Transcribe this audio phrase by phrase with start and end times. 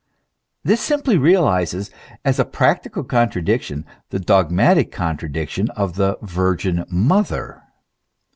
[0.63, 1.91] This simply realizes,
[2.25, 7.61] as a practical contradiction, the dogmatic contradiction of the Virgin Mother.